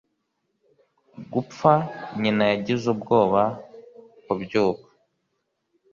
gupfa 1.33 1.71
nyina 2.21 2.43
yagize 2.53 2.85
ubwoba 2.93 3.41
kubyuka 4.23 4.87